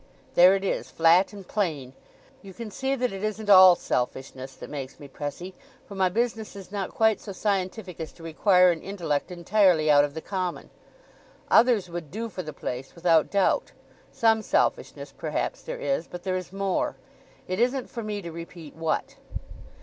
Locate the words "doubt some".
13.29-14.41